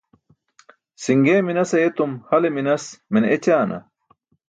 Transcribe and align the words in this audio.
Si̇ṅgee 1.03 1.41
minas 1.47 1.71
ayetum 1.77 2.11
hale 2.29 2.49
minas 2.55 2.83
mene 3.11 3.27
écaana. 3.35 3.77